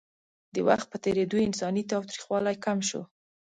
د 0.53 0.55
وخت 0.67 0.87
په 0.91 0.97
تېرېدو 1.05 1.37
انساني 1.47 1.83
تاوتریخوالی 1.91 2.55
کم 2.65 2.77
شو. 2.89 3.01